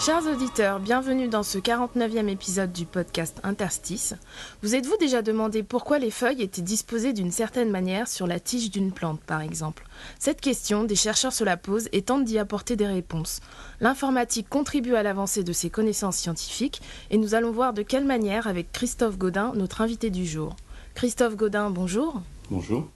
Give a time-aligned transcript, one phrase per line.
[0.00, 4.14] Chers auditeurs, bienvenue dans ce 49e épisode du podcast Interstice.
[4.62, 8.70] Vous êtes-vous déjà demandé pourquoi les feuilles étaient disposées d'une certaine manière sur la tige
[8.70, 9.84] d'une plante, par exemple?
[10.20, 13.40] Cette question, des chercheurs se la posent et tentent d'y apporter des réponses.
[13.80, 18.46] L'informatique contribue à l'avancée de ces connaissances scientifiques et nous allons voir de quelle manière
[18.46, 20.54] avec Christophe Godin, notre invité du jour.
[20.94, 22.22] Christophe Godin, bonjour.
[22.50, 22.88] Bonjour.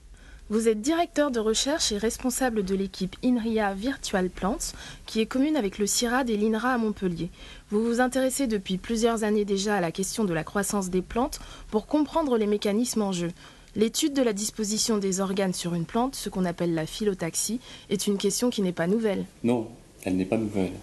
[0.49, 4.73] Vous êtes directeur de recherche et responsable de l'équipe INRIA Virtual Plants,
[5.05, 7.29] qui est commune avec le CIRAD et l'INRA à Montpellier.
[7.69, 11.39] Vous vous intéressez depuis plusieurs années déjà à la question de la croissance des plantes
[11.71, 13.31] pour comprendre les mécanismes en jeu.
[13.77, 18.05] L'étude de la disposition des organes sur une plante, ce qu'on appelle la phylotaxie, est
[18.05, 19.25] une question qui n'est pas nouvelle.
[19.45, 19.69] Non,
[20.03, 20.73] elle n'est pas nouvelle.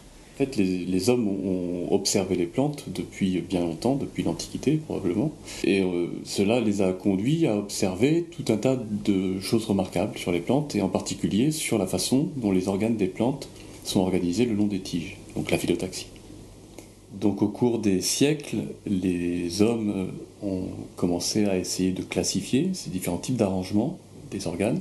[0.41, 5.33] En fait, les, hommes ont observé les plantes depuis bien longtemps, depuis l'Antiquité probablement,
[5.65, 10.33] et euh, cela les a conduits à observer tout un tas de choses remarquables sur
[10.33, 13.51] les plantes, et en particulier sur la façon dont les organes des plantes
[13.85, 16.07] sont organisés le long des tiges, donc la phylotaxie.
[17.21, 20.09] Donc au cours des siècles, les hommes
[20.43, 23.99] ont commencé à essayer de classifier ces différents types d'arrangements
[24.31, 24.81] des organes,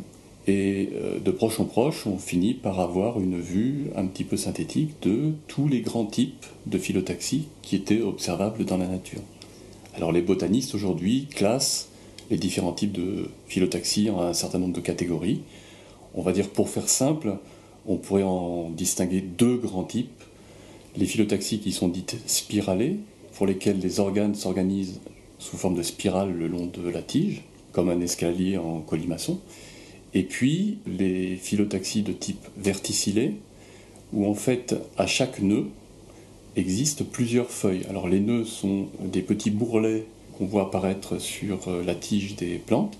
[0.50, 4.38] et euh, de proche en proche, on finit par avoir une vue un petit peu
[4.38, 9.22] synthétique de tous les grands types de phylotaxie qui étaient observables dans la nature.
[9.96, 11.90] Alors les botanistes aujourd'hui classent
[12.32, 15.42] les différents types de phylotaxie en un certain nombre de catégories.
[16.16, 17.38] On va dire pour faire simple,
[17.86, 20.24] on pourrait en distinguer deux grands types.
[20.98, 22.98] Les phylotaxies qui sont dites spiralées,
[23.34, 25.00] pour lesquelles les organes s'organisent
[25.38, 29.40] sous forme de spirale le long de la tige, comme un escalier en colimaçon.
[30.14, 33.36] Et puis les phylotaxies de type verticillé,
[34.14, 35.66] où en fait à chaque nœud
[36.56, 37.86] existent plusieurs feuilles.
[37.90, 40.06] Alors les nœuds sont des petits bourrelets
[40.38, 42.98] qu'on voit apparaître sur euh, la tige des plantes,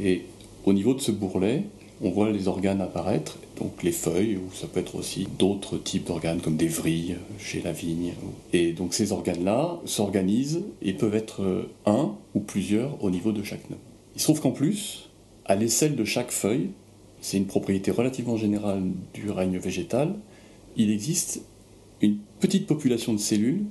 [0.00, 0.22] et
[0.64, 1.64] au niveau de ce bourrelet,
[2.02, 6.06] on voit les organes apparaître, donc les feuilles, ou ça peut être aussi d'autres types
[6.06, 8.14] d'organes comme des vrilles chez la vigne.
[8.52, 13.42] Et donc ces organes-là s'organisent et peuvent être euh, un ou plusieurs au niveau de
[13.42, 13.76] chaque nœud.
[14.16, 15.10] Il se trouve qu'en plus,
[15.46, 16.70] à l'aisselle de chaque feuille,
[17.20, 18.82] c'est une propriété relativement générale
[19.14, 20.14] du règne végétal,
[20.76, 21.42] il existe
[22.00, 23.64] une petite population de cellules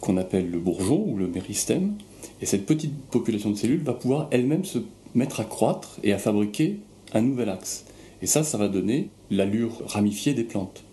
[0.00, 1.94] qu'on appelle le bourgeon ou le méristème,
[2.40, 4.78] et cette petite population de cellules va pouvoir elle-même se
[5.14, 6.78] mettre à croître et à fabriquer
[7.12, 7.86] un nouvel axe.
[8.22, 10.84] Et ça, ça va donner l'allure ramifiée des plantes,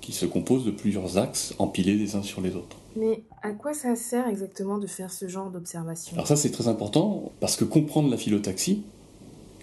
[0.00, 2.78] qui se compose de plusieurs axes empilés les uns sur les autres.
[2.96, 6.14] Mais à quoi ça sert exactement de faire ce genre d'observation?
[6.14, 8.82] Alors ça, c'est très important, parce que comprendre la phylotaxie,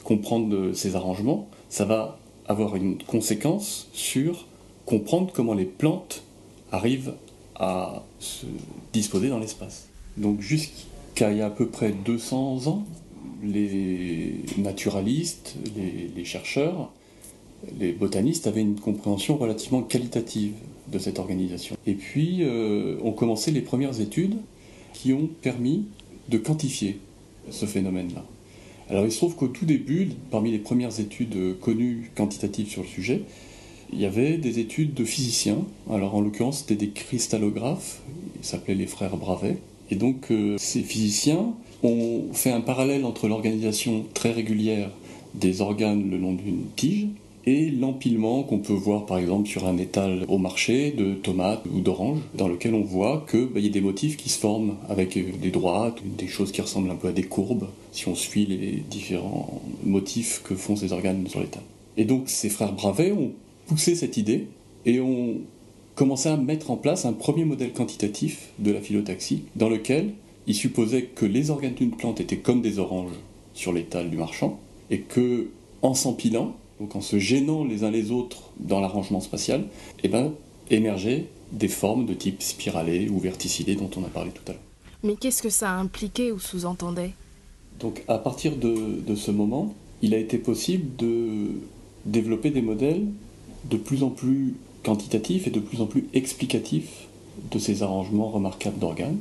[0.09, 4.47] comprendre ces arrangements, ça va avoir une conséquence sur
[4.87, 6.23] comprendre comment les plantes
[6.71, 7.13] arrivent
[7.55, 8.47] à se
[8.91, 9.87] disposer dans l'espace.
[10.17, 12.85] Donc jusqu'à il y a à peu près 200 ans,
[13.43, 16.91] les naturalistes, les, chercheurs,
[17.79, 20.53] les botanistes avaient une compréhension relativement qualitative
[20.91, 21.77] de cette organisation.
[21.85, 24.37] Et puis euh, ont commencé les premières études
[24.93, 25.85] qui ont permis
[26.29, 26.97] de quantifier
[27.51, 28.25] ce phénomène-là.
[28.89, 32.87] Alors il se trouve qu'au tout début, parmi les premières études connues quantitatives sur le
[32.87, 33.21] sujet,
[33.93, 35.59] il y avait des études de physiciens.
[35.89, 38.01] Alors en l'occurrence, c'était des cristallographes,
[38.39, 39.57] ils s'appelaient les frères Bravet.
[39.91, 44.91] Et donc euh, ces physiciens ont fait un parallèle entre l'organisation très régulière
[45.35, 47.07] des organes le long d'une tige
[47.45, 51.81] et l'empilement qu'on peut voir par exemple sur un étal au marché de tomates ou
[51.81, 55.17] d'oranges, dans lequel on voit qu'il bah, y a des motifs qui se forment avec
[55.39, 58.83] des droites, des choses qui ressemblent un peu à des courbes, si on suit les
[58.89, 61.63] différents motifs que font ces organes sur l'étal.
[61.97, 63.31] Et donc ces frères Bravet ont
[63.67, 64.47] poussé cette idée
[64.85, 65.35] et ont
[65.95, 70.11] commencé à mettre en place un premier modèle quantitatif de la phylotaxie, dans lequel
[70.47, 73.11] ils supposaient que les organes d'une plante étaient comme des oranges
[73.53, 75.49] sur l'étal du marchand, et que
[75.81, 79.65] en s'empilant, donc en se gênant les uns les autres dans l'arrangement spatial,
[80.03, 80.33] eh ben,
[80.71, 84.61] émergeaient des formes de type spiralé ou verticillé dont on a parlé tout à l'heure.
[85.03, 87.11] Mais qu'est-ce que ça impliquait ou sous-entendait?
[87.79, 91.51] Donc à partir de, de, ce moment, il a été possible de
[92.05, 93.05] développer des modèles
[93.69, 97.07] de plus en plus quantitatifs et de plus en plus explicatifs
[97.51, 99.17] de ces arrangements remarquables d'organes.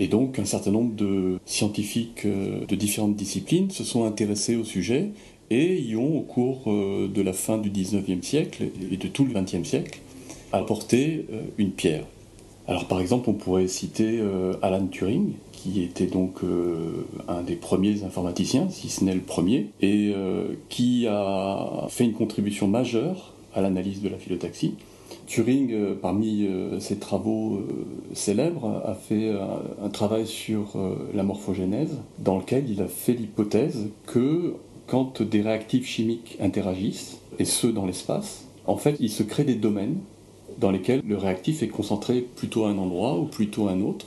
[0.00, 5.10] Et donc un certain nombre de scientifiques de différentes disciplines se sont intéressés au sujet
[5.50, 9.32] et y ont, au cours de la fin du 19e siècle et de tout le
[9.32, 10.00] 20e siècle,
[10.52, 12.04] apporté une pierre.
[12.66, 14.20] Alors par exemple, on pourrait citer
[14.60, 16.40] Alan Turing, qui était donc
[17.28, 20.12] un des premiers informaticiens, si ce n'est le premier, et
[20.68, 24.74] qui a fait une contribution majeure à l'analyse de la phyllotaxie.
[25.26, 29.30] Turing, euh, parmi euh, ses travaux euh, célèbres, a fait
[29.82, 30.76] un travail sur
[31.14, 34.54] la morphogénèse, dans lequel il a fait l'hypothèse que
[34.88, 39.54] quand des réactifs chimiques interagissent, et ce dans l'espace, en fait, il se crée des
[39.54, 39.98] domaines
[40.58, 44.06] dans lesquels le réactif est concentré plutôt à un endroit ou plutôt à un autre,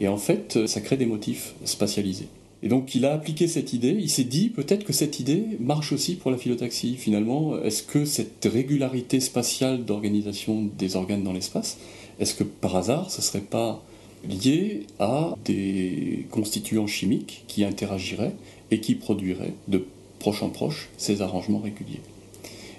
[0.00, 2.26] et en fait, ça crée des motifs spatialisés.
[2.64, 5.92] Et donc il a appliqué cette idée, il s'est dit peut-être que cette idée marche
[5.92, 6.96] aussi pour la phyllotaxie.
[6.96, 11.76] Finalement, est-ce que cette régularité spatiale d'organisation des organes dans l'espace,
[12.18, 13.82] est-ce que par hasard ce ne serait pas
[14.26, 18.34] lié à des constituants chimiques qui interagiraient
[18.70, 19.84] et qui produiraient de
[20.24, 22.00] proche en proche ces arrangements réguliers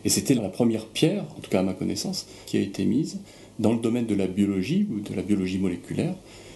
[0.03, 3.19] Et c'était la première pierre, en tout cas à ma connaissance, qui a été mise
[3.59, 6.15] dans le domaine de la biologie ou de la biologie moléculaire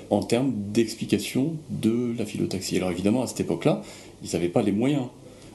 [0.10, 2.78] en termes d'explication de la phyllotaxie.
[2.78, 3.84] Alors évidemment, à cette époque-là,
[4.24, 5.06] ils n'avaient pas les moyens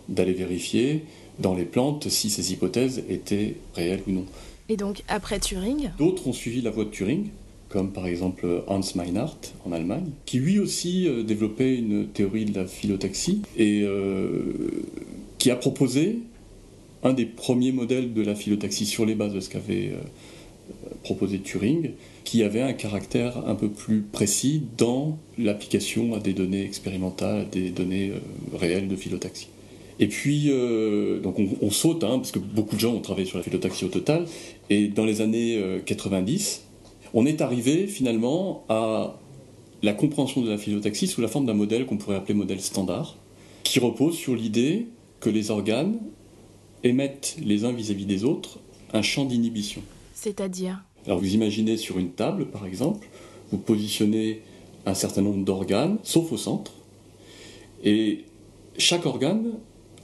[0.08, 1.02] d'aller vérifier
[1.40, 4.26] dans les plantes si ces hypothèses étaient réelles ou non.
[4.68, 7.26] Et donc, après Turing D'autres ont suivi la voie de Turing,
[7.68, 12.56] comme par exemple Hans Meinhardt en Allemagne, qui lui aussi euh, développait une théorie de
[12.56, 14.52] la phyllotaxie et euh,
[15.44, 16.20] qui a proposé
[17.02, 19.98] un des premiers modèles de la phyllotaxie sur les bases de ce qu'avait euh,
[21.02, 21.90] proposé Turing,
[22.24, 27.44] qui avait un caractère un peu plus précis dans l'application à des données expérimentales, à
[27.44, 29.48] des données euh, réelles de phyllotaxie.
[30.00, 33.36] Et puis, euh, donc on, saute, hein, parce que beaucoup de gens ont travaillé sur
[33.36, 34.24] la phyllotaxie au total,
[34.70, 39.20] et dans les années 90, euh, on est arrivé finalement à
[39.82, 43.18] la compréhension de la phyllotaxie sous la forme d'un modèle qu'on pourrait appeler modèle standard,
[43.62, 44.86] qui repose sur l'idée
[45.24, 45.96] que les organes
[46.82, 48.58] émettent les uns vis-à-vis des autres
[48.92, 49.80] un champ d'inhibition.
[50.14, 50.84] C'est-à-dire?
[51.06, 53.08] Alors vous imaginez sur une table, par exemple,
[53.50, 54.42] vous positionnez
[54.84, 56.72] un certain nombre d'organes, sauf au centre,
[57.82, 58.24] et
[58.76, 59.54] chaque organe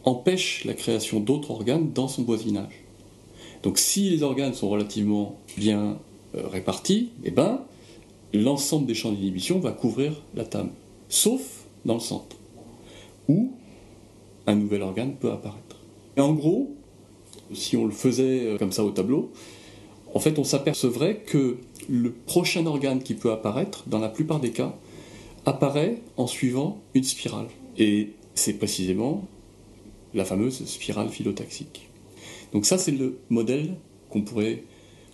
[0.05, 2.82] empêche la création d'autres organes dans son voisinage.
[3.62, 5.99] Donc si les organes sont relativement bien
[6.34, 7.61] euh, répartis, eh ben,
[8.32, 10.70] l'ensemble des champs d'inhibition va couvrir la table,
[11.11, 12.37] sauf dans le centre,
[13.28, 13.52] où
[14.46, 15.76] un nouvel organe peut apparaître.
[16.16, 16.75] Et en gros,
[17.52, 19.31] si on le faisait euh, comme ça au tableau,
[20.14, 21.58] en fait, on s'apercevrait que
[21.88, 24.75] le prochain organe qui peut apparaître, dans la plupart des cas,
[25.46, 27.46] apparaît en suivant une spirale.
[27.78, 29.26] Et c'est précisément
[30.14, 31.88] la fameuse spirale phyllotaxique.
[32.52, 33.75] Donc ça, c'est le modèle
[34.10, 34.64] qu'on pourrait,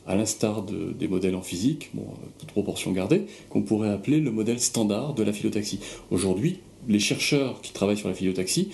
[0.07, 2.07] à l'instar des modèles en physique, bon,
[2.39, 5.81] toute proportion gardée, qu'on pourrait appeler le modèle standard de la phyllotaxie.
[6.11, 8.71] Aujourd'hui, les chercheurs qui travaillent sur la phyllotaxie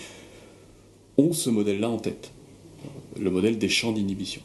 [1.19, 2.33] ont ce modèle-là en tête,
[3.19, 4.43] le modèle des champs d'inhibition.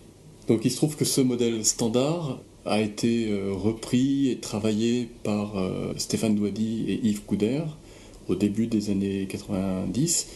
[0.48, 5.58] Donc il se trouve que ce modèle standard a été euh, repris et travaillé par
[5.58, 7.64] euh, Stéphane Douady et Yves Couder
[8.28, 10.28] au début des années 90.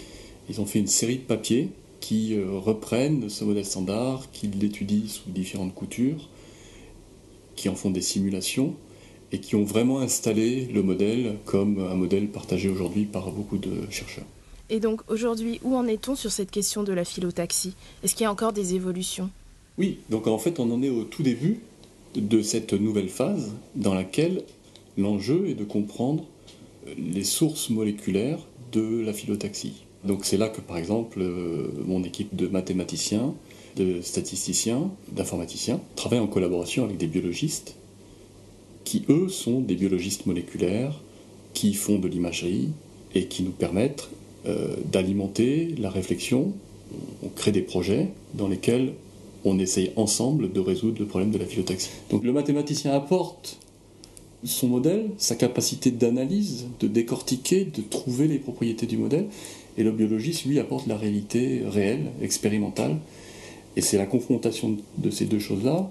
[0.50, 1.70] Ils ont fait une série de papiers
[2.00, 6.30] qui euh, reprennent ce modèle standard, qui l'étudient sous différentes coutures,
[7.56, 8.76] qui en font des simulations
[9.32, 13.90] et qui ont vraiment installé le modèle comme un modèle partagé aujourd'hui par beaucoup de
[13.90, 14.26] chercheurs.
[14.72, 17.74] Et donc aujourd'hui, où en est-on sur cette question de la phyllotaxie
[18.04, 19.30] Est-ce qu'il y a encore des évolutions?
[19.78, 21.60] Oui, donc en fait on en est au tout début
[22.16, 24.44] de cette nouvelle phase dans laquelle
[24.98, 26.24] l'enjeu est de comprendre
[26.98, 28.40] les sources moléculaires
[28.72, 29.84] de la phyllotaxie.
[30.06, 33.34] Donc c'est là que par exemple euh, mon équipe de mathématiciens,
[33.76, 37.76] de statisticiens, d'informaticiens travaille en collaboration avec des biologistes
[38.86, 41.02] qui eux sont des biologistes moléculaires
[41.54, 42.70] qui font de l'imagerie
[43.14, 44.10] et qui nous permettent
[44.92, 46.54] d'alimenter la réflexion.
[47.24, 48.94] On crée des projets dans lesquels
[49.46, 51.90] on essaye ensemble de résoudre le problème de la phyllotaxie.
[52.10, 53.58] Donc le mathématicien apporte
[54.44, 59.28] son modèle, sa capacité d'analyse, de décortiquer, de trouver les propriétés du modèle,
[59.78, 62.98] et le biologiste, lui, apporte la réalité réelle, expérimentale,
[63.76, 65.90] et c'est la confrontation de ces deux choses-là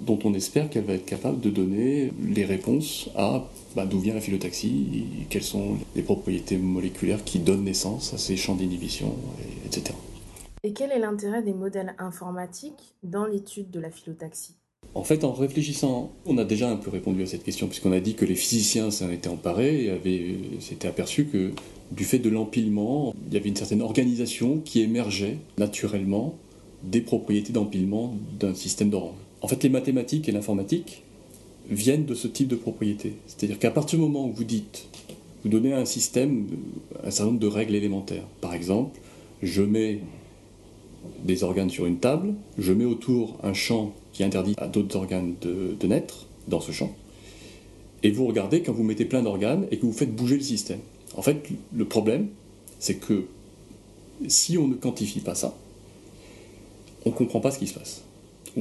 [0.00, 4.14] dont on espère qu'elle va être capable de donner les réponses à bah, d'où vient
[4.14, 9.14] la phyllotaxie, et quelles sont les propriétés moléculaires qui donnent naissance à ces champs d'inhibition,
[9.66, 9.94] etc.
[10.64, 14.54] Et quel est l'intérêt des modèles informatiques dans l'étude de la phyllotaxie
[14.94, 18.00] en fait, en réfléchissant, on a déjà un peu répondu à cette question, puisqu'on a
[18.00, 21.52] dit que les physiciens s'en étaient emparés et avaient, s'étaient aperçus que
[21.92, 26.34] du fait de l'empilement, il y avait une certaine organisation qui émergeait naturellement
[26.82, 29.14] des propriétés d'empilement d'un système d'orange.
[29.40, 31.02] En fait, les mathématiques et l'informatique
[31.70, 33.14] viennent de ce type de propriétés.
[33.26, 34.88] C'est-à-dire qu'à partir du moment où vous dites,
[35.44, 36.46] vous donnez à un système
[37.04, 38.24] un certain nombre de règles élémentaires.
[38.40, 38.98] Par exemple,
[39.42, 40.00] je mets
[41.24, 45.34] des organes sur une table, je mets autour un champ qui interdit à d'autres organes
[45.40, 46.94] de, naître dans ce champ,
[48.02, 50.80] et vous regardez quand vous mettez plein d'organes et que vous faites bouger le système.
[51.16, 52.28] En fait, le problème,
[52.78, 53.24] c'est que
[54.26, 55.56] si on ne quantifie pas ça,
[57.04, 58.02] on ne comprend pas ce qui se passe.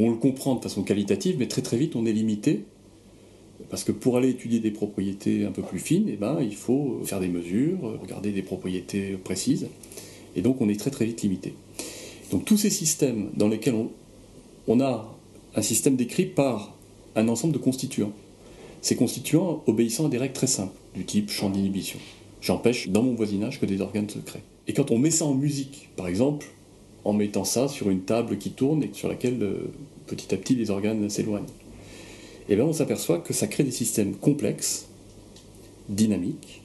[0.05, 2.63] On le comprend de façon qualitative, mais très très vite on est limité
[3.69, 7.01] parce que pour aller étudier des propriétés un peu plus fines, eh ben, il faut
[7.03, 9.67] faire des mesures, regarder des propriétés précises,
[10.35, 11.53] et donc on est très très vite limité.
[12.31, 13.75] Donc tous ces systèmes dans lesquels
[14.67, 15.13] on, a
[15.55, 16.75] un système décrit par
[17.15, 18.11] un ensemble de constituants,
[18.81, 21.99] ces constituants obéissant à des règles très simples, du type champ d'inhibition.
[22.41, 24.43] J'empêche dans mon voisinage que des organes se créent.
[24.67, 26.47] Et quand on met ça en musique, par exemple,
[27.07, 29.71] en mettant ça sur une table qui tourne et sur laquelle euh,
[30.07, 31.45] petit à petit les organes s'éloignent,
[32.49, 34.87] et bien on s'aperçoit que ça crée des systèmes complexes,
[35.87, 36.61] dynamiques,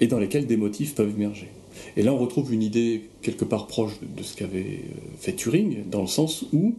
[0.00, 1.48] et dans lesquels des motifs peuvent émerger.
[1.96, 5.88] Et là, on retrouve une idée quelque part proche de ce qu'avait euh, fait Turing,
[5.88, 6.74] dans le sens où,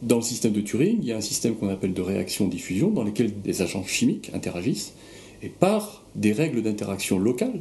[0.00, 3.04] dans le système de Turing, il y a un système qu'on appelle de réaction-diffusion, dans
[3.04, 4.94] lequel des agents chimiques interagissent,
[5.42, 7.60] et par des règles d'interaction locales,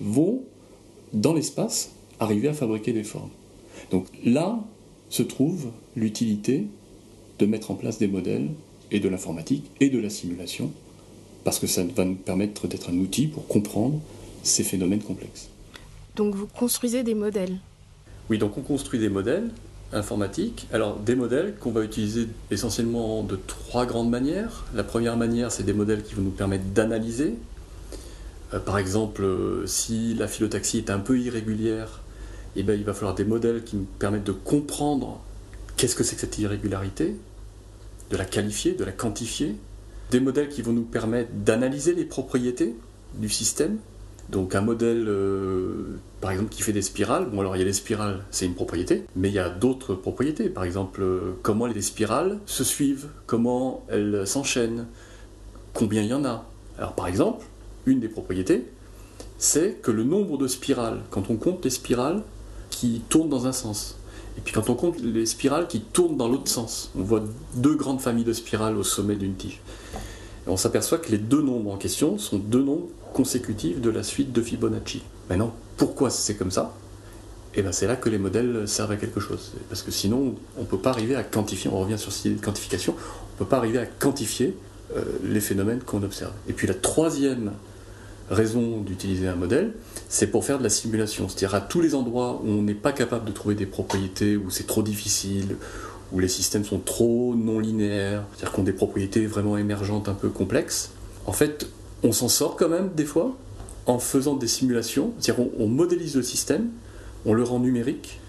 [0.00, 0.42] vont,
[1.12, 3.30] dans l'espace, arriver à fabriquer des formes.
[3.90, 4.58] Donc là
[5.08, 6.66] se trouve l'utilité
[7.38, 8.48] de mettre en place des modèles
[8.90, 10.70] et de l'informatique et de la simulation,
[11.44, 14.00] parce que ça va nous permettre d'être un outil pour comprendre
[14.42, 15.48] ces phénomènes complexes.
[16.16, 17.58] Donc vous construisez des modèles
[18.28, 19.50] Oui, donc on construit des modèles
[19.92, 20.66] informatiques.
[20.72, 24.66] Alors des modèles qu'on va utiliser essentiellement de trois grandes manières.
[24.74, 27.34] La première manière, c'est des modèles qui vont nous permettre d'analyser.
[28.54, 32.02] Euh, par exemple, euh, si la phyllotaxie est un peu irrégulière,
[32.60, 35.20] eh bien, il va falloir des modèles qui nous permettent de comprendre
[35.76, 37.16] qu'est-ce que c'est que cette irrégularité,
[38.10, 39.54] de la qualifier, de la quantifier,
[40.10, 42.74] des modèles qui vont nous permettre d'analyser les propriétés
[43.14, 43.78] du système.
[44.30, 47.26] Donc un modèle, euh, par exemple, qui fait des spirales.
[47.30, 49.94] Bon, alors il y a les spirales, c'est une propriété, mais il y a d'autres
[49.94, 50.48] propriétés.
[50.48, 54.86] Par exemple, euh, comment les spirales se suivent, comment elles s'enchaînent,
[55.72, 56.46] combien il y en a.
[56.76, 57.46] Alors par exemple,
[57.86, 58.66] une des propriétés,
[59.38, 62.22] c'est que le nombre de spirales, quand on compte les spirales
[62.70, 63.98] qui tournent dans un sens,
[64.38, 67.24] et puis quand on compte les spirales qui tournent dans l'autre sens, on voit
[67.56, 69.60] deux grandes familles de spirales au sommet d'une tige.
[70.46, 74.04] Et on s'aperçoit que les deux nombres en question sont deux nombres consécutifs de la
[74.04, 75.02] suite de Fibonacci.
[75.28, 76.72] Maintenant, pourquoi c'est comme ça?
[77.54, 79.54] Et eh bien c'est là que les modèles servent à quelque chose.
[79.68, 82.36] Parce que sinon, on ne peut pas arriver à quantifier, on revient sur cette idée
[82.36, 84.56] de quantification, on ne peut pas arriver à quantifier
[84.94, 86.32] euh, les phénomènes qu'on observe.
[86.48, 87.52] Et puis la troisième
[88.30, 89.74] raison d'utiliser un modèle,
[90.08, 91.28] c'est pour faire de la simulation.
[91.28, 94.50] C'est-à-dire à tous les endroits où on n'est pas capable de trouver des propriétés, où
[94.50, 95.56] c'est trop difficile,
[96.12, 100.14] où les systèmes sont trop non linéaires, c'est-à-dire qu'on a des propriétés vraiment émergentes un
[100.14, 100.90] peu complexes,
[101.26, 101.68] en fait,
[102.02, 103.36] on s'en sort quand même des fois
[103.86, 106.68] en faisant des simulations, c'est-à-dire on modélise le système,
[107.26, 108.20] on le rend numérique,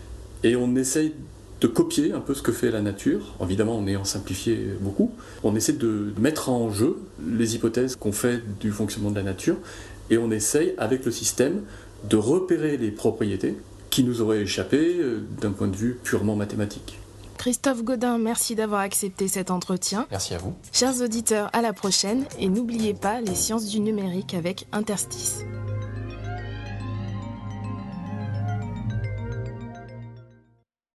[0.44, 1.13] et on essaye
[1.61, 5.11] de copier un peu ce que fait la nature, évidemment en ayant simplifié beaucoup.
[5.43, 6.97] On essaie de mettre en jeu
[7.27, 9.57] les hypothèses qu'on fait du fonctionnement de la nature
[10.09, 11.61] et on essaye avec le système
[12.09, 13.57] de repérer les propriétés
[13.89, 16.99] qui nous auraient échappé euh, d'un point de vue purement mathématique.
[17.37, 20.07] Christophe Godin, merci d'avoir accepté cet entretien.
[20.11, 20.53] Merci à vous.
[20.73, 25.45] Chers auditeurs, à la prochaine et n'oubliez pas les sciences du numérique avec Interstice.